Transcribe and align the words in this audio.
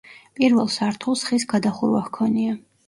პირველ 0.39 0.71
სართულს 0.77 1.27
ხის 1.29 1.47
გადახურვა 1.55 2.05
ჰქონია. 2.09 2.61